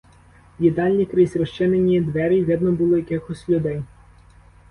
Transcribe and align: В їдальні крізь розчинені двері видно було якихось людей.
В 0.59 0.63
їдальні 0.63 1.05
крізь 1.05 1.35
розчинені 1.35 2.01
двері 2.01 2.43
видно 2.43 2.71
було 2.71 2.97
якихось 2.97 3.49
людей. 3.49 3.83